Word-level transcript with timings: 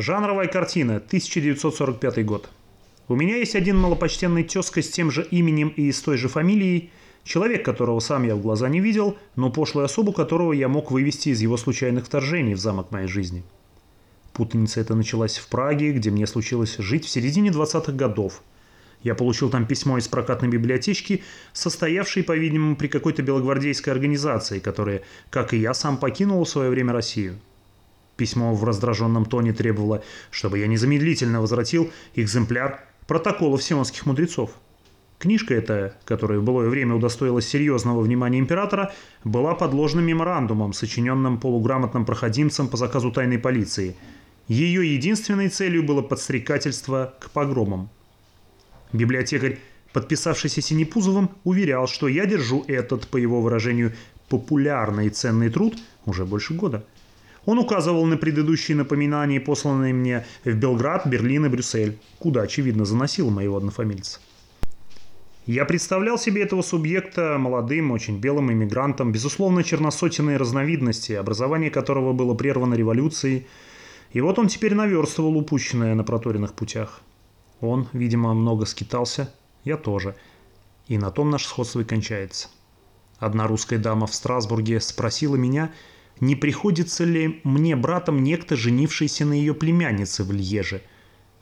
Жанровая 0.00 0.46
картина, 0.46 0.96
1945 0.96 2.24
год. 2.24 2.48
У 3.06 3.14
меня 3.14 3.36
есть 3.36 3.54
один 3.54 3.76
малопочтенный 3.76 4.44
тезка 4.44 4.80
с 4.80 4.88
тем 4.88 5.10
же 5.10 5.28
именем 5.30 5.68
и 5.68 5.92
с 5.92 6.00
той 6.00 6.16
же 6.16 6.28
фамилией, 6.28 6.90
человек, 7.22 7.66
которого 7.66 8.00
сам 8.00 8.22
я 8.22 8.34
в 8.34 8.40
глаза 8.40 8.70
не 8.70 8.80
видел, 8.80 9.18
но 9.36 9.50
пошлую 9.50 9.84
особу 9.84 10.12
которого 10.12 10.54
я 10.54 10.68
мог 10.68 10.90
вывести 10.90 11.28
из 11.28 11.42
его 11.42 11.58
случайных 11.58 12.06
вторжений 12.06 12.54
в 12.54 12.58
замок 12.58 12.92
моей 12.92 13.08
жизни. 13.08 13.42
Путаница 14.32 14.80
эта 14.80 14.94
началась 14.94 15.36
в 15.36 15.48
Праге, 15.48 15.92
где 15.92 16.10
мне 16.10 16.26
случилось 16.26 16.78
жить 16.78 17.04
в 17.04 17.10
середине 17.10 17.50
20-х 17.50 17.92
годов. 17.92 18.42
Я 19.02 19.14
получил 19.14 19.50
там 19.50 19.66
письмо 19.66 19.98
из 19.98 20.08
прокатной 20.08 20.48
библиотечки, 20.48 21.22
состоявшей, 21.52 22.22
по-видимому, 22.22 22.74
при 22.74 22.88
какой-то 22.88 23.20
белогвардейской 23.20 23.92
организации, 23.92 24.60
которая, 24.60 25.02
как 25.28 25.52
и 25.52 25.58
я, 25.58 25.74
сам 25.74 25.98
покинул 25.98 26.42
в 26.42 26.48
свое 26.48 26.70
время 26.70 26.94
Россию. 26.94 27.38
Письмо 28.20 28.52
в 28.54 28.64
раздраженном 28.64 29.24
тоне 29.24 29.54
требовало, 29.54 30.04
чтобы 30.30 30.58
я 30.58 30.66
незамедлительно 30.66 31.40
возвратил 31.40 31.90
экземпляр 32.14 32.84
протоколов 33.06 33.62
сионских 33.62 34.04
мудрецов. 34.04 34.50
Книжка 35.18 35.54
эта, 35.54 35.96
которая 36.04 36.38
в 36.38 36.42
былое 36.42 36.68
время 36.68 36.96
удостоилась 36.96 37.48
серьезного 37.48 38.02
внимания 38.02 38.38
императора, 38.38 38.92
была 39.24 39.54
подложным 39.54 40.04
меморандумом, 40.04 40.74
сочиненным 40.74 41.38
полуграмотным 41.38 42.04
проходимцем 42.04 42.68
по 42.68 42.76
заказу 42.76 43.10
тайной 43.10 43.38
полиции. 43.38 43.96
Ее 44.48 44.94
единственной 44.94 45.48
целью 45.48 45.82
было 45.82 46.02
подстрекательство 46.02 47.14
к 47.20 47.30
погромам. 47.30 47.88
Библиотекарь, 48.92 49.60
подписавшийся 49.94 50.60
Синепузовым, 50.60 51.30
уверял, 51.44 51.86
что 51.86 52.06
я 52.06 52.26
держу 52.26 52.66
этот, 52.68 53.08
по 53.08 53.16
его 53.16 53.40
выражению, 53.40 53.94
популярный 54.28 55.06
и 55.06 55.08
ценный 55.10 55.48
труд 55.48 55.78
уже 56.04 56.26
больше 56.26 56.52
года– 56.52 56.84
он 57.46 57.58
указывал 57.58 58.04
на 58.06 58.16
предыдущие 58.16 58.76
напоминания, 58.76 59.40
посланные 59.40 59.94
мне 59.94 60.26
в 60.44 60.52
Белград, 60.52 61.06
Берлин 61.06 61.46
и 61.46 61.48
Брюссель, 61.48 61.98
куда, 62.18 62.42
очевидно, 62.42 62.84
заносил 62.84 63.30
моего 63.30 63.56
однофамильца. 63.56 64.20
Я 65.46 65.64
представлял 65.64 66.18
себе 66.18 66.42
этого 66.42 66.62
субъекта 66.62 67.36
молодым, 67.38 67.90
очень 67.92 68.18
белым 68.18 68.52
иммигрантом, 68.52 69.10
безусловно, 69.10 69.64
черносотенной 69.64 70.36
разновидности, 70.36 71.12
образование 71.12 71.70
которого 71.70 72.12
было 72.12 72.34
прервано 72.34 72.74
революцией, 72.74 73.46
и 74.12 74.20
вот 74.20 74.38
он 74.38 74.48
теперь 74.48 74.74
наверстывал 74.74 75.36
упущенное 75.36 75.94
на 75.94 76.04
проторенных 76.04 76.54
путях. 76.54 77.00
Он, 77.60 77.88
видимо, 77.92 78.34
много 78.34 78.66
скитался, 78.66 79.32
я 79.64 79.76
тоже. 79.76 80.14
И 80.88 80.98
на 80.98 81.10
том 81.10 81.30
наш 81.30 81.46
сходство 81.46 81.80
и 81.80 81.84
кончается. 81.84 82.48
Одна 83.18 83.46
русская 83.46 83.78
дама 83.78 84.06
в 84.06 84.14
Страсбурге 84.14 84.80
спросила 84.80 85.36
меня– 85.36 85.72
не 86.20 86.36
приходится 86.36 87.04
ли 87.04 87.40
мне 87.44 87.76
братом 87.76 88.22
некто, 88.22 88.56
женившийся 88.56 89.24
на 89.24 89.32
ее 89.32 89.54
племяннице 89.54 90.22
в 90.22 90.32
Льеже. 90.32 90.82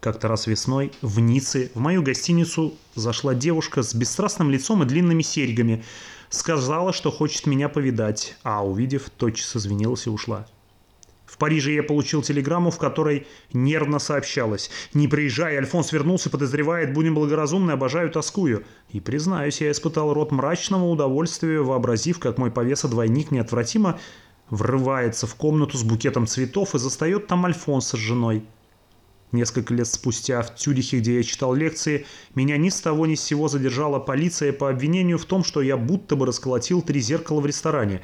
Как-то 0.01 0.29
раз 0.29 0.47
весной 0.47 0.93
в 1.03 1.19
Ницце 1.19 1.71
в 1.75 1.81
мою 1.81 2.03
гостиницу 2.03 2.75
зашла 2.95 3.35
девушка 3.35 3.83
с 3.83 3.95
бесстрастным 3.95 4.51
лицом 4.51 4.83
и 4.83 4.87
длинными 4.87 5.23
серьгами. 5.23 5.85
Сказала, 6.31 6.93
что 6.93 7.11
хочет 7.11 7.47
меня 7.47 7.69
повидать, 7.69 8.37
а 8.45 8.65
увидев, 8.65 9.11
тотчас 9.11 9.57
извинилась 9.57 10.07
и 10.07 10.11
ушла. 10.11 10.47
В 11.27 11.37
Париже 11.37 11.73
я 11.73 11.83
получил 11.83 12.23
телеграмму, 12.23 12.71
в 12.71 12.79
которой 12.79 13.27
нервно 13.53 13.99
сообщалось. 13.99 14.71
«Не 14.95 15.09
приезжай, 15.09 15.57
Альфонс 15.57 15.93
вернулся, 15.93 16.31
подозревает, 16.31 16.95
будем 16.95 17.15
благоразумны, 17.15 17.73
обожаю, 17.73 18.11
тоскую». 18.11 18.65
И, 18.91 19.01
признаюсь, 19.01 19.61
я 19.61 19.71
испытал 19.71 20.15
рот 20.15 20.33
мрачного 20.33 20.85
удовольствия, 20.85 21.61
вообразив, 21.61 22.19
как 22.19 22.39
мой 22.39 22.51
повеса-двойник 22.51 23.31
неотвратимо 23.31 24.01
врывается 24.51 25.27
в 25.27 25.35
комнату 25.35 25.77
с 25.77 25.83
букетом 25.83 26.27
цветов 26.27 26.75
и 26.75 26.79
застает 26.79 27.27
там 27.27 27.45
Альфонса 27.47 27.97
с 27.97 28.01
женой. 28.01 28.45
Несколько 29.31 29.75
лет 29.75 29.87
спустя 29.87 30.41
в 30.41 30.55
Тюрихе, 30.55 31.01
где 31.01 31.17
я 31.17 31.23
читал 31.23 31.53
лекции, 31.53 32.07
меня 32.35 32.57
ни 32.57 32.71
с 32.71 32.81
того 32.81 33.07
ни 33.07 33.15
с 33.15 33.23
сего 33.23 33.49
задержала 33.49 33.99
полиция 33.99 34.55
по 34.55 34.71
обвинению 34.71 35.19
в 35.19 35.27
том, 35.27 35.45
что 35.45 35.61
я 35.61 35.77
будто 35.77 36.17
бы 36.17 36.25
расколотил 36.25 36.81
три 36.81 37.01
зеркала 37.01 37.41
в 37.41 37.47
ресторане. 37.47 38.01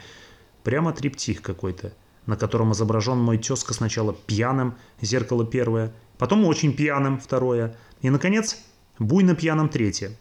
Прямо 0.65 0.93
триптих 0.93 1.41
какой-то, 1.41 1.95
на 2.27 2.37
котором 2.37 2.73
изображен 2.73 3.19
мой 3.19 3.39
тезка 3.39 3.73
сначала 3.73 4.13
пьяным, 4.13 4.75
зеркало 5.01 5.47
первое, 5.47 5.95
потом 6.19 6.45
очень 6.45 6.75
пьяным, 6.75 7.19
второе, 7.19 7.77
и, 8.03 8.11
наконец, 8.11 8.59
буйно 8.99 9.35
пьяным, 9.35 9.71
третье. 9.71 10.15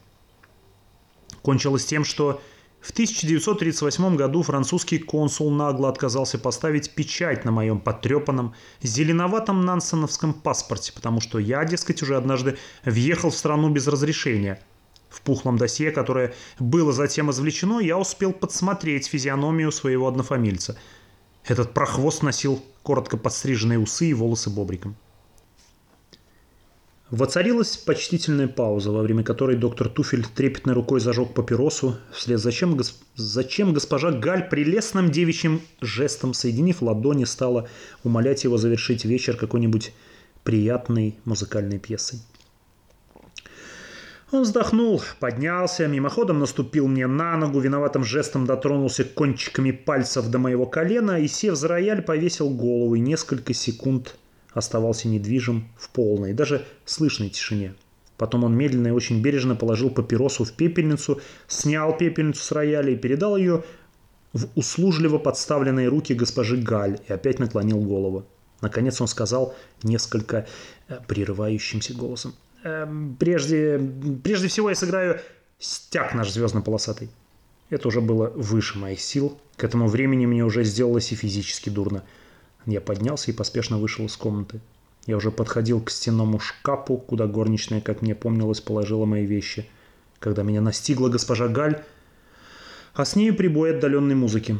Кончилось 1.41 1.85
тем, 1.85 2.05
что 2.05 2.41
в 2.83 2.91
1938 2.91 4.17
году 4.17 4.43
французский 4.43 4.99
консул 4.99 5.49
нагло 5.49 5.87
отказался 5.87 6.37
поставить 6.37 6.93
печать 6.93 7.45
на 7.45 7.51
моем 7.51 7.79
потрепанном, 7.79 8.53
зеленоватом 8.81 9.61
нансеновском 9.61 10.33
паспорте, 10.33 10.91
потому 10.91 11.21
что 11.21 11.39
я, 11.39 11.63
дескать, 11.63 12.03
уже 12.03 12.17
однажды 12.17 12.57
въехал 12.83 13.29
в 13.29 13.37
страну 13.37 13.69
без 13.69 13.87
разрешения. 13.87 14.61
В 15.09 15.21
пухлом 15.21 15.57
досье, 15.57 15.91
которое 15.91 16.33
было 16.59 16.91
затем 16.91 17.31
извлечено, 17.31 17.79
я 17.79 17.97
успел 17.97 18.33
подсмотреть 18.33 19.07
физиономию 19.07 19.71
своего 19.71 20.09
однофамильца. 20.09 20.77
Этот 21.45 21.73
прохвост 21.73 22.21
носил 22.21 22.61
коротко 22.81 23.15
подстриженные 23.15 23.79
усы 23.79 24.07
и 24.07 24.13
волосы 24.13 24.49
бобриком. 24.49 24.97
Воцарилась 27.13 27.77
почтительная 27.77 28.47
пауза, 28.47 28.91
во 28.91 29.03
время 29.03 29.23
которой 29.23 29.55
доктор 29.55 29.87
Туфель 29.87 30.25
трепетной 30.25 30.73
рукой 30.73 30.99
зажег 30.99 31.35
папиросу, 31.35 31.97
вслед 32.11 32.39
зачем, 32.39 32.75
госп... 32.75 33.03
зачем 33.15 33.71
госпожа 33.71 34.09
Галь 34.09 34.49
прелестным 34.49 35.11
девичьим 35.11 35.61
жестом, 35.79 36.33
соединив 36.33 36.81
ладони, 36.81 37.25
стала 37.25 37.69
умолять 38.03 38.45
его 38.45 38.57
завершить 38.57 39.05
вечер 39.05 39.37
какой-нибудь 39.37 39.93
приятной 40.43 41.15
музыкальной 41.23 41.77
пьесой. 41.77 42.17
Он 44.31 44.41
вздохнул, 44.41 44.99
поднялся, 45.19 45.85
мимоходом 45.85 46.39
наступил 46.39 46.87
мне 46.87 47.05
на 47.05 47.37
ногу, 47.37 47.59
виноватым 47.59 48.03
жестом 48.03 48.47
дотронулся 48.47 49.03
кончиками 49.03 49.69
пальцев 49.69 50.29
до 50.29 50.39
моего 50.39 50.65
колена 50.65 51.19
и, 51.19 51.27
сев 51.27 51.57
за 51.57 51.67
рояль, 51.67 52.01
повесил 52.01 52.49
голову 52.49 52.95
и 52.95 52.99
несколько 52.99 53.53
секунд 53.53 54.15
оставался 54.53 55.07
недвижим 55.07 55.69
в 55.77 55.89
полной, 55.89 56.33
даже 56.33 56.65
слышной 56.85 57.29
тишине. 57.29 57.75
Потом 58.17 58.43
он 58.43 58.55
медленно 58.55 58.87
и 58.87 58.91
очень 58.91 59.21
бережно 59.21 59.55
положил 59.55 59.89
папиросу 59.89 60.43
в 60.45 60.53
пепельницу, 60.53 61.19
снял 61.47 61.97
пепельницу 61.97 62.41
с 62.41 62.51
рояля 62.51 62.93
и 62.93 62.95
передал 62.95 63.37
ее 63.37 63.63
в 64.33 64.47
услужливо 64.55 65.17
подставленные 65.17 65.87
руки 65.89 66.13
госпожи 66.13 66.57
Галь 66.57 66.99
и 67.07 67.13
опять 67.13 67.39
наклонил 67.39 67.79
голову. 67.79 68.25
Наконец 68.61 69.01
он 69.01 69.07
сказал 69.07 69.55
несколько 69.81 70.47
э, 70.87 70.99
прерывающимся 71.07 71.93
голосом. 71.93 72.33
«Эм, 72.63 73.17
«Прежде, 73.19 73.79
прежде 74.23 74.47
всего 74.47 74.69
я 74.69 74.75
сыграю 74.75 75.19
стяг 75.59 76.13
наш 76.13 76.31
звездно-полосатый». 76.31 77.09
Это 77.69 77.87
уже 77.87 77.99
было 77.99 78.29
выше 78.29 78.77
моих 78.77 79.01
сил. 79.01 79.37
К 79.57 79.63
этому 79.65 79.87
времени 79.87 80.25
мне 80.25 80.45
уже 80.45 80.63
сделалось 80.63 81.11
и 81.11 81.15
физически 81.15 81.69
дурно– 81.69 82.03
я 82.65 82.81
поднялся 82.81 83.31
и 83.31 83.33
поспешно 83.33 83.77
вышел 83.77 84.05
из 84.05 84.15
комнаты. 84.15 84.59
Я 85.05 85.17
уже 85.17 85.31
подходил 85.31 85.81
к 85.81 85.89
стенному 85.89 86.39
шкафу, 86.39 86.97
куда 86.97 87.27
горничная, 87.27 87.81
как 87.81 88.01
мне 88.01 88.15
помнилось, 88.15 88.61
положила 88.61 89.05
мои 89.05 89.25
вещи, 89.25 89.67
когда 90.19 90.43
меня 90.43 90.61
настигла 90.61 91.09
госпожа 91.09 91.47
Галь, 91.47 91.83
а 92.93 93.03
с 93.03 93.15
нею 93.15 93.35
прибой 93.35 93.75
отдаленной 93.75 94.15
музыки. 94.15 94.57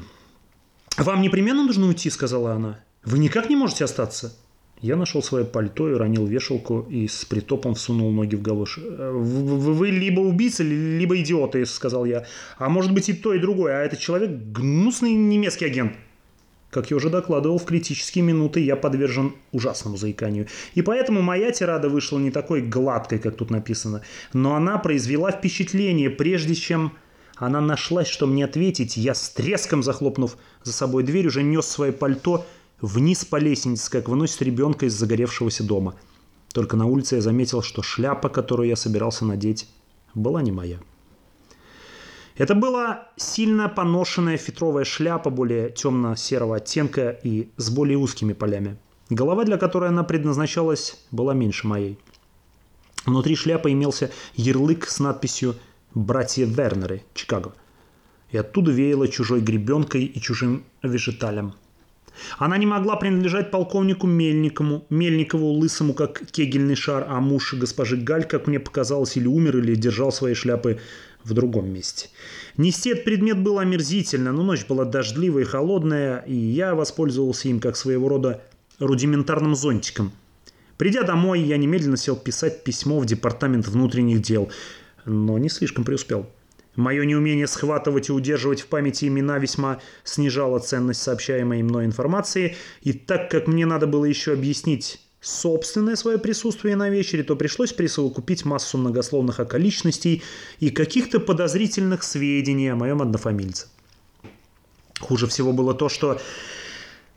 «Вам 0.98 1.22
непременно 1.22 1.64
нужно 1.64 1.88
уйти»,— 1.88 2.10
сказала 2.12 2.54
она. 2.54 2.80
«Вы 3.04 3.20
никак 3.20 3.50
не 3.50 3.56
можете 3.56 3.86
остаться?» 3.86 4.36
Я 4.82 4.98
нашел 4.98 5.24
свое 5.24 5.46
пальто 5.46 5.90
и 5.90 5.94
ронил 5.94 6.26
вешалку 6.26 6.86
и 6.90 7.08
с 7.08 7.24
притопом 7.24 7.74
всунул 7.74 8.12
ноги 8.12 8.36
в 8.36 8.42
галоши. 8.42 8.82
«Вы, 8.82 9.74
«Вы 9.74 9.92
либо 9.92 10.20
убийца, 10.20 10.62
либо 10.62 11.18
идиоты»,— 11.22 11.66
сказал 11.68 12.04
я. 12.04 12.26
«А 12.58 12.68
может 12.68 12.94
быть 12.94 13.08
и 13.08 13.14
то, 13.14 13.34
и 13.34 13.40
другое. 13.40 13.78
А 13.78 13.86
этот 13.86 14.00
человек— 14.00 14.30
гнусный 14.52 15.14
немецкий 15.14 15.66
агент». 15.66 15.94
Как 16.74 16.90
я 16.90 16.98
уже 16.98 17.12
докладывал, 17.12 17.60
в 17.60 17.66
критические 17.66 18.24
минуты 18.24 18.60
я 18.60 18.76
подвержен 18.76 19.36
ужасному 19.52 19.96
заиканию. 19.96 20.48
И 20.74 20.82
поэтому 20.82 21.22
моя 21.22 21.52
тирада 21.52 21.88
вышла 21.88 22.18
не 22.18 22.32
такой 22.32 22.62
гладкой, 22.62 23.20
как 23.20 23.36
тут 23.36 23.52
написано. 23.52 24.02
Но 24.34 24.56
она 24.56 24.80
произвела 24.80 25.32
впечатление, 25.32 26.10
прежде 26.10 26.56
чем 26.56 26.94
она 27.36 27.62
нашлась, 27.62 28.08
что 28.08 28.26
мне 28.26 28.46
ответить. 28.46 28.98
Я 28.98 29.14
с 29.14 29.30
треском 29.30 29.84
захлопнув 29.84 30.36
за 30.64 30.74
собой 30.74 31.04
дверь, 31.04 31.28
уже 31.28 31.44
нес 31.44 31.68
свое 31.68 31.92
пальто 31.92 32.44
вниз 32.82 33.24
по 33.24 33.36
лестнице, 33.36 33.92
как 33.92 34.10
выносит 34.10 34.42
ребенка 34.42 34.88
из 34.88 34.94
загоревшегося 34.94 35.64
дома. 35.64 35.94
Только 36.54 36.76
на 36.76 36.88
улице 36.88 37.16
я 37.16 37.22
заметил, 37.22 37.62
что 37.62 37.84
шляпа, 37.84 38.30
которую 38.30 38.68
я 38.68 38.76
собирался 38.76 39.26
надеть, 39.26 39.68
была 40.16 40.42
не 40.42 40.52
моя. 40.52 40.80
Это 42.36 42.56
была 42.56 43.10
сильно 43.16 43.70
поношенная 43.70 44.38
фетровая 44.38 44.86
шляпа 44.86 45.30
более 45.30 45.70
темно-серого 45.70 46.56
оттенка 46.58 47.12
и 47.12 47.50
с 47.58 47.70
более 47.70 47.98
узкими 47.98 48.34
полями. 48.34 48.78
Голова, 49.10 49.44
для 49.44 49.58
которой 49.58 49.90
она 49.90 50.04
предназначалась, 50.04 50.98
была 51.12 51.36
меньше 51.36 51.68
моей. 51.68 52.00
Внутри 53.06 53.36
шляпы 53.36 53.72
имелся 53.72 54.10
ярлык 54.36 54.88
с 54.88 55.00
надписью 55.00 55.56
«Братья 55.94 56.46
Вернеры, 56.46 57.04
Чикаго». 57.14 57.54
И 58.32 58.38
оттуда 58.38 58.72
веяло 58.72 59.08
чужой 59.08 59.42
гребенкой 59.42 60.06
и 60.06 60.20
чужим 60.20 60.64
вежиталем. 60.82 61.54
Она 62.38 62.58
не 62.58 62.66
могла 62.66 62.96
принадлежать 62.96 63.52
полковнику 63.52 64.08
Мельникову, 64.08 64.86
Мельникову 64.90 65.52
лысому, 65.52 65.94
как 65.94 66.26
кегельный 66.32 66.76
шар, 66.76 67.06
а 67.08 67.20
муж 67.20 67.54
госпожи 67.54 67.98
Галь, 67.98 68.26
как 68.26 68.48
мне 68.48 68.60
показалось, 68.60 69.18
или 69.18 69.28
умер, 69.28 69.58
или 69.58 69.76
держал 69.76 70.12
свои 70.12 70.34
шляпы 70.34 70.80
в 71.24 71.34
другом 71.34 71.72
месте. 71.72 72.10
Нести 72.58 72.90
этот 72.92 73.06
предмет 73.06 73.42
было 73.42 73.62
омерзительно, 73.62 74.32
но 74.32 74.44
ночь 74.44 74.66
была 74.66 74.86
дождливая 74.86 75.44
и 75.44 75.46
холодная, 75.46 76.20
и 76.20 76.36
я 76.36 76.76
воспользовался 76.76 77.48
им 77.50 77.60
как 77.60 77.76
своего 77.76 78.10
рода 78.10 78.42
рудиментарным 78.80 79.56
зонтиком. 79.56 80.12
Придя 80.78 81.04
домой, 81.04 81.42
я 81.42 81.58
немедленно 81.58 81.98
сел 81.98 82.16
писать 82.16 82.64
письмо 82.64 83.00
в 83.00 83.06
департамент 83.06 83.68
внутренних 83.68 84.22
дел, 84.22 84.52
но 85.06 85.38
не 85.38 85.50
слишком 85.50 85.84
преуспел. 85.84 86.28
Мое 86.76 87.06
неумение 87.06 87.46
схватывать 87.46 88.10
и 88.10 88.12
удерживать 88.12 88.62
в 88.62 88.68
памяти 88.68 89.06
имена 89.06 89.38
весьма 89.38 89.80
снижало 90.04 90.58
ценность 90.58 91.04
сообщаемой 91.04 91.62
мной 91.62 91.86
информации, 91.86 92.56
и 92.82 92.94
так 92.94 93.30
как 93.30 93.48
мне 93.48 93.68
надо 93.68 93.86
было 93.86 94.06
еще 94.06 94.34
объяснить 94.34 95.00
собственное 95.24 95.96
свое 95.96 96.18
присутствие 96.18 96.76
на 96.76 96.90
вечере, 96.90 97.24
то 97.24 97.36
пришлось 97.36 97.72
присовокупить 97.72 98.46
массу 98.46 98.78
многословных 98.78 99.40
околичностей 99.40 100.22
и 100.60 100.70
каких-то 100.70 101.20
подозрительных 101.20 102.04
сведений 102.04 102.68
о 102.68 102.76
моем 102.76 103.02
однофамильце. 103.02 103.68
Хуже 105.00 105.28
всего 105.28 105.54
было 105.54 105.74
то, 105.74 105.90
что 105.90 106.20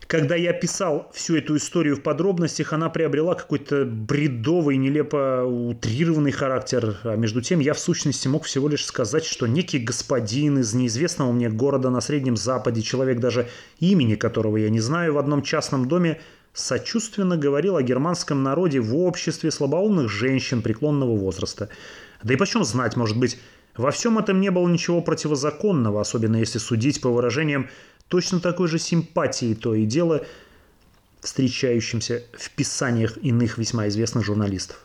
когда 0.07 0.37
я 0.37 0.53
писал 0.53 1.11
всю 1.13 1.37
эту 1.37 1.57
историю 1.57 1.97
в 1.97 2.03
подробностях, 2.03 2.73
она 2.73 2.89
приобрела 2.89 3.35
какой-то 3.35 3.85
бредовый, 3.85 4.77
нелепо 4.77 5.45
утрированный 5.45 6.31
характер. 6.31 6.99
А 7.03 7.17
между 7.17 7.43
тем 7.43 7.59
я 7.59 7.75
в 7.75 7.79
сущности 7.81 8.29
мог 8.29 8.45
всего 8.45 8.69
лишь 8.69 8.85
сказать, 8.85 9.25
что 9.25 9.47
некий 9.47 9.79
господин 9.79 10.59
из 10.61 10.75
неизвестного 10.75 11.33
мне 11.33 11.49
города 11.49 11.91
на 11.91 12.01
Среднем 12.01 12.37
Западе, 12.37 12.83
человек 12.83 13.19
даже 13.19 13.49
имени 13.81 14.15
которого 14.15 14.57
я 14.59 14.71
не 14.71 14.81
знаю, 14.81 15.15
в 15.15 15.19
одном 15.19 15.43
частном 15.43 15.89
доме 15.89 16.21
сочувственно 16.53 17.37
говорил 17.37 17.77
о 17.77 17.83
германском 17.83 18.43
народе 18.43 18.81
в 18.81 18.97
обществе 18.97 19.51
слабоумных 19.51 20.09
женщин 20.09 20.63
преклонного 20.63 21.17
возраста. 21.17 21.69
Да 22.23 22.33
и 22.33 22.37
почем 22.37 22.65
знать, 22.65 22.97
может 22.97 23.19
быть, 23.19 23.39
во 23.77 23.91
всем 23.91 24.19
этом 24.19 24.41
не 24.41 24.51
было 24.51 24.67
ничего 24.69 25.03
противозаконного, 25.03 26.01
особенно 26.01 26.37
если 26.37 26.59
судить 26.59 27.01
по 27.01 27.11
выражениям 27.11 27.69
точно 28.09 28.41
такой 28.41 28.69
же 28.69 28.79
симпатии 28.79 29.55
то 29.55 29.75
и 29.75 29.85
дело 29.85 30.25
встречающимся 31.21 32.23
в 32.33 32.51
писаниях 32.51 33.17
иных 33.19 33.59
весьма 33.59 33.89
известных 33.89 34.25
журналистов. 34.25 34.85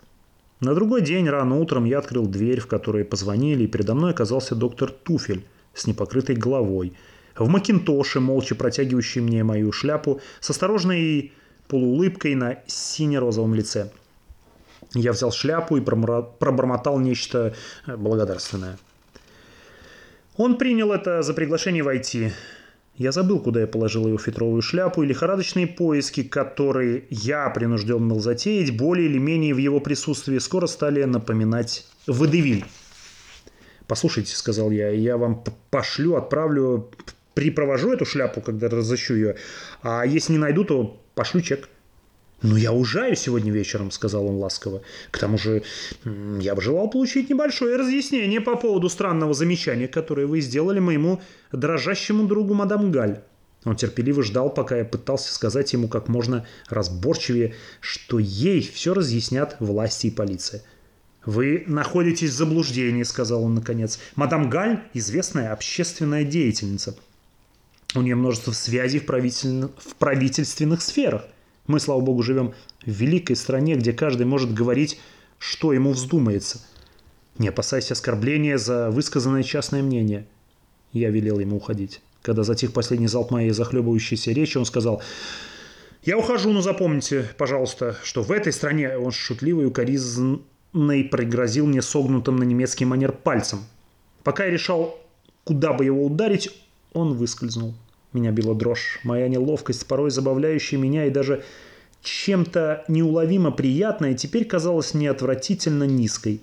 На 0.59 0.75
другой 0.75 1.01
день 1.01 1.27
рано 1.27 1.57
утром 1.57 1.85
я 1.85 1.99
открыл 1.99 2.27
дверь, 2.27 2.59
в 2.59 2.67
которой 2.67 3.03
позвонили, 3.03 3.63
и 3.63 3.67
передо 3.67 3.95
мной 3.95 4.11
оказался 4.11 4.55
доктор 4.55 4.91
Туфель 4.91 5.45
с 5.73 5.87
непокрытой 5.87 6.35
головой, 6.35 6.93
в 7.35 7.47
макинтоше, 7.47 8.19
молча 8.19 8.55
протягивающий 8.55 9.21
мне 9.21 9.43
мою 9.43 9.71
шляпу, 9.71 10.21
с 10.39 10.49
осторожной 10.49 11.33
полуулыбкой 11.67 12.35
на 12.35 12.59
сине-розовом 12.67 13.55
лице. 13.55 13.91
Я 14.93 15.13
взял 15.13 15.31
шляпу 15.31 15.77
и 15.77 15.81
пробормотал 15.81 16.99
нечто 16.99 17.55
благодарственное. 17.87 18.77
Он 20.35 20.57
принял 20.57 20.91
это 20.91 21.21
за 21.21 21.33
приглашение 21.33 21.83
войти. 21.83 22.31
Я 23.01 23.11
забыл, 23.11 23.39
куда 23.39 23.61
я 23.61 23.65
положил 23.65 24.05
его 24.05 24.19
фетровую 24.19 24.61
шляпу, 24.61 25.01
и 25.01 25.07
лихорадочные 25.07 25.65
поиски, 25.65 26.21
которые 26.21 27.05
я 27.09 27.49
принужден 27.49 28.07
был 28.07 28.19
затеять, 28.19 28.77
более 28.77 29.07
или 29.07 29.17
менее 29.17 29.55
в 29.55 29.57
его 29.57 29.79
присутствии 29.79 30.37
скоро 30.37 30.67
стали 30.67 31.03
напоминать 31.05 31.87
водевиль. 32.05 32.63
«Послушайте»,— 33.87 34.35
сказал 34.35 34.69
я,— 34.69 34.89
«я 34.91 35.17
вам 35.17 35.43
пошлю, 35.71 36.13
отправлю, 36.13 36.91
припровожу 37.33 37.91
эту 37.91 38.05
шляпу, 38.05 38.39
когда 38.39 38.69
разыщу 38.69 39.15
ее, 39.15 39.35
а 39.81 40.05
если 40.05 40.33
не 40.33 40.37
найду, 40.37 40.63
то 40.63 41.01
пошлю 41.15 41.41
чек». 41.41 41.69
«Ну, 42.41 42.55
я 42.55 42.71
уезжаю 42.71 43.15
сегодня 43.15 43.51
вечером»,— 43.51 43.91
сказал 43.91 44.25
он 44.25 44.35
ласково. 44.37 44.81
«К 45.11 45.19
тому 45.19 45.37
же 45.37 45.63
я 46.39 46.55
бы 46.55 46.61
желал 46.61 46.89
получить 46.89 47.29
небольшое 47.29 47.75
разъяснение 47.75 48.41
по 48.41 48.55
поводу 48.55 48.89
странного 48.89 49.33
замечания, 49.33 49.87
которое 49.87 50.25
вы 50.25 50.41
сделали 50.41 50.79
моему 50.79 51.21
дрожащему 51.51 52.27
другу 52.27 52.53
мадам 52.55 52.91
Галь». 52.91 53.21
Он 53.63 53.75
терпеливо 53.75 54.23
ждал, 54.23 54.51
пока 54.51 54.77
я 54.77 54.85
пытался 54.85 55.31
сказать 55.31 55.71
ему 55.73 55.87
как 55.87 56.07
можно 56.07 56.47
разборчивее, 56.67 57.53
что 57.79 58.17
ей 58.17 58.61
все 58.61 58.95
разъяснят 58.95 59.55
власти 59.59 60.07
и 60.07 60.11
полиция. 60.11 60.63
«Вы 61.25 61.63
находитесь 61.67 62.31
в 62.31 62.35
заблуждении»,— 62.35 63.03
сказал 63.03 63.43
он 63.43 63.53
наконец. 63.53 63.99
«Мадам 64.15 64.49
Галь– 64.49 64.81
известная 64.95 65.53
общественная 65.53 66.23
деятельница. 66.23 66.95
У 67.93 68.01
нее 68.01 68.15
множество 68.15 68.51
связей 68.51 68.97
в, 68.97 69.05
правитель... 69.05 69.67
в 69.77 69.95
правительственных 69.99 70.81
сферах. 70.81 71.25
Мы, 71.71 71.79
слава 71.79 72.01
богу, 72.01 72.21
живем 72.21 72.53
в 72.85 72.91
великой 72.91 73.37
стране, 73.37 73.75
где 73.75 73.93
каждый 73.93 74.25
может 74.25 74.53
говорить, 74.53 74.99
что 75.39 75.71
ему 75.71 75.93
вздумается. 75.93 76.59
Не 77.37 77.47
опасайся 77.47 77.93
оскорбления 77.93 78.57
за 78.57 78.89
высказанное 78.91 79.41
частное 79.41 79.81
мнение. 79.81 80.27
Я 80.91 81.11
велел 81.11 81.39
ему 81.39 81.55
уходить. 81.55 82.01
Когда 82.23 82.43
затих 82.43 82.73
последний 82.73 83.07
залп 83.07 83.31
моей 83.31 83.51
захлебывающейся 83.51 84.33
речи, 84.33 84.57
он 84.57 84.65
сказал, 84.65 85.01
«Я 86.03 86.17
ухожу, 86.17 86.51
но 86.51 86.59
запомните, 86.59 87.29
пожалуйста, 87.37 87.95
что 88.03 88.21
в 88.21 88.33
этой 88.33 88.51
стране 88.51 88.97
он 88.97 89.13
шутливый 89.13 89.65
укоризной 89.65 91.03
пригрозил 91.05 91.67
мне 91.67 91.81
согнутым 91.81 92.35
на 92.35 92.43
немецкий 92.43 92.83
манер 92.83 93.13
пальцем. 93.13 93.59
Пока 94.25 94.43
я 94.43 94.51
решал, 94.51 94.99
куда 95.45 95.71
бы 95.71 95.85
его 95.85 96.05
ударить, 96.05 96.49
он 96.91 97.13
выскользнул. 97.13 97.75
Меня 98.13 98.31
била 98.31 98.53
дрожь. 98.53 98.99
Моя 99.03 99.27
неловкость, 99.27 99.87
порой 99.87 100.11
забавляющая 100.11 100.77
меня 100.77 101.05
и 101.05 101.09
даже 101.09 101.43
чем-то 102.01 102.83
неуловимо 102.87 103.51
приятная, 103.51 104.15
теперь 104.15 104.45
казалась 104.45 104.93
неотвратительно 104.93 105.83
низкой. 105.83 106.41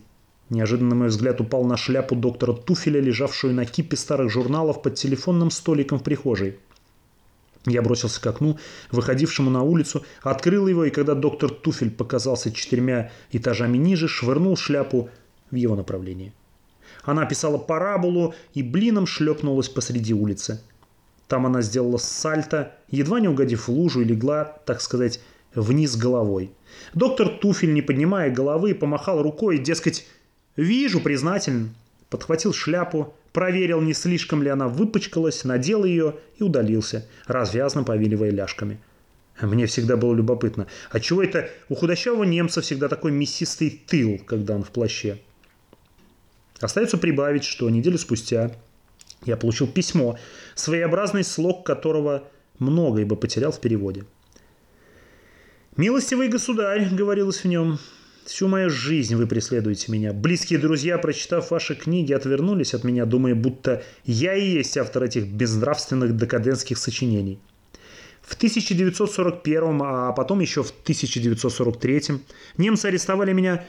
Неожиданно 0.50 0.94
мой 0.94 1.08
взгляд 1.08 1.40
упал 1.40 1.64
на 1.64 1.76
шляпу 1.76 2.14
доктора 2.16 2.54
Туфеля, 2.54 3.00
лежавшую 3.00 3.52
на 3.52 3.66
кипе 3.66 3.96
старых 3.96 4.30
журналов 4.30 4.80
под 4.80 4.94
телефонным 4.94 5.50
столиком 5.50 5.98
в 5.98 6.02
прихожей. 6.02 6.56
Я 7.66 7.82
бросился 7.82 8.20
к 8.20 8.26
окну, 8.26 8.58
выходившему 8.90 9.50
на 9.50 9.62
улицу, 9.62 10.04
открыл 10.22 10.68
его, 10.68 10.86
и 10.86 10.90
когда 10.90 11.14
доктор 11.14 11.50
Туфель 11.50 11.90
показался 11.90 12.50
четырьмя 12.50 13.10
этажами 13.30 13.76
ниже, 13.76 14.08
швырнул 14.08 14.56
шляпу 14.56 15.10
в 15.50 15.54
его 15.54 15.76
направлении. 15.76 16.32
Она 17.02 17.26
писала 17.26 17.58
параболу 17.58 18.34
и 18.54 18.62
блином 18.62 19.06
шлепнулась 19.06 19.68
посреди 19.68 20.14
улицы. 20.14 20.62
Там 21.28 21.44
она 21.44 21.60
сделала 21.60 21.98
сальто, 21.98 22.74
едва 22.88 23.20
не 23.20 23.28
угодив 23.28 23.68
в 23.68 23.70
лужу 23.70 24.00
и 24.00 24.04
легла, 24.04 24.44
так 24.44 24.80
сказать, 24.80 25.20
вниз 25.54 25.94
головой. 25.94 26.50
Доктор 26.94 27.28
Туфель, 27.28 27.74
не 27.74 27.82
поднимая 27.82 28.30
головы, 28.30 28.74
помахал 28.74 29.22
рукой, 29.22 29.58
дескать, 29.58 30.06
«Вижу, 30.56 31.00
признателен». 31.00 31.74
Подхватил 32.10 32.54
шляпу, 32.54 33.14
проверил, 33.32 33.82
не 33.82 33.92
слишком 33.92 34.42
ли 34.42 34.48
она 34.48 34.66
выпачкалась, 34.66 35.44
надел 35.44 35.84
ее 35.84 36.16
и 36.38 36.42
удалился, 36.42 37.06
развязно 37.26 37.84
повиливая 37.84 38.30
ляжками. 38.30 38.80
Мне 39.40 39.66
всегда 39.66 39.96
было 39.98 40.14
любопытно, 40.14 40.66
а 40.90 40.98
чего 41.00 41.22
это 41.22 41.50
у 41.68 41.74
худощавого 41.74 42.24
немца 42.24 42.62
всегда 42.62 42.88
такой 42.88 43.12
мясистый 43.12 43.82
тыл, 43.86 44.18
когда 44.26 44.54
он 44.54 44.64
в 44.64 44.70
плаще? 44.70 45.18
Остается 46.60 46.96
прибавить, 46.96 47.44
что 47.44 47.68
неделю 47.68 47.98
спустя 47.98 48.52
я 49.24 49.36
получил 49.36 49.66
письмо, 49.66 50.18
своеобразный 50.54 51.24
слог 51.24 51.64
которого 51.66 52.24
многое 52.58 53.04
бы 53.04 53.16
потерял 53.16 53.52
в 53.52 53.60
переводе. 53.60 54.04
«Милостивый 55.76 56.28
государь»,— 56.28 56.88
говорилось 56.92 57.44
в 57.44 57.44
нем,— 57.44 57.78
«всю 58.24 58.48
мою 58.48 58.68
жизнь 58.68 59.14
вы 59.14 59.26
преследуете 59.26 59.92
меня. 59.92 60.12
Близкие 60.12 60.58
друзья, 60.58 60.98
прочитав 60.98 61.50
ваши 61.50 61.76
книги, 61.76 62.12
отвернулись 62.12 62.74
от 62.74 62.84
меня, 62.84 63.04
думая, 63.04 63.34
будто 63.34 63.84
я 64.04 64.34
и 64.34 64.44
есть 64.44 64.76
автор 64.76 65.04
этих 65.04 65.26
безнравственных 65.28 66.16
декадентских 66.16 66.78
сочинений. 66.78 67.38
В 68.22 68.34
1941, 68.34 69.80
а 69.82 70.12
потом 70.12 70.40
еще 70.40 70.62
в 70.62 70.70
1943 70.70 72.02
немцы 72.58 72.86
арестовали 72.86 73.32
меня 73.32 73.64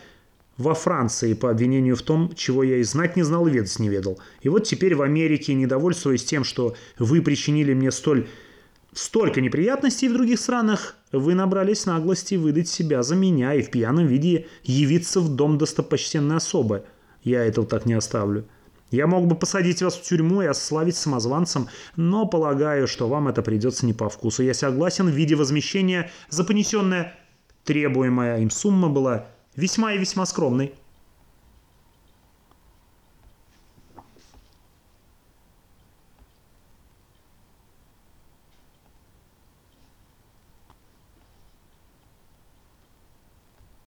во 0.60 0.75
Франции 0.75 1.34
по 1.34 1.50
обвинению 1.50 1.96
в 1.96 2.04
том, 2.04 2.32
чего 2.36 2.63
я 2.63 2.78
и 2.78 2.84
знать 2.84 3.16
не 3.16 3.24
знал 3.24 3.48
и 3.48 3.51
ведать 3.51 3.80
не 3.80 3.89
ведал. 3.89 4.20
И 4.42 4.50
вот 4.50 4.66
теперь 4.66 4.94
в 4.94 5.01
Америке, 5.01 5.56
недовольствуясь 5.56 6.25
тем, 6.25 6.44
что 6.44 6.75
вы 7.00 7.24
причинили 7.24 7.74
мне 7.74 7.92
столь 7.92 8.28
столько 8.94 9.42
неприятностей 9.42 10.10
в 10.10 10.13
других 10.13 10.38
странах, 10.38 10.96
вы 11.13 11.34
набрались 11.34 11.86
наглости 11.86 12.36
выдать 12.36 12.68
себя 12.68 13.01
за 13.01 13.16
меня 13.16 13.54
и 13.54 13.62
в 13.62 13.72
пьяном 13.72 14.06
виде 14.06 14.48
явиться 14.63 15.22
в 15.22 15.34
дом 15.34 15.58
достопочтенной 15.58 16.36
особы. 16.36 16.84
Я 17.24 17.46
этого 17.46 17.66
так 17.66 17.86
не 17.86 17.94
оставлю. 17.94 18.46
Я 18.92 19.08
мог 19.08 19.28
бы 19.28 19.36
посадить 19.36 19.82
вас 19.82 19.96
в 19.96 20.04
тюрьму 20.04 20.42
и 20.42 20.48
ославить 20.48 20.96
самозванцем, 20.96 21.68
но 21.96 22.25
полагаю, 22.25 22.88
что 22.88 23.08
вам 23.08 23.30
это 23.30 23.42
придется 23.42 23.86
не 23.86 23.94
по 23.94 24.10
вкусу. 24.10 24.44
Я 24.44 24.54
согласен 24.54 25.08
в 25.08 25.13
виде 25.13 25.36
возмещения 25.36 26.12
за 26.30 26.44
понесенное 26.44 27.16
требуемая 27.70 28.39
им 28.39 28.50
сумма 28.50 28.89
была 28.89 29.28
весьма 29.56 29.94
и 29.94 29.98
весьма 29.98 30.25
скромный. 30.25 30.74